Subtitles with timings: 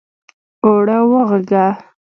[0.63, 1.65] اوړه واغږه!